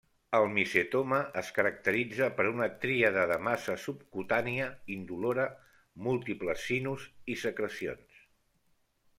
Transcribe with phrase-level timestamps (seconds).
[0.35, 5.47] El micetoma es caracteritza per una tríada de massa subcutània indolora,
[6.09, 8.27] múltiples sinus i secrecions.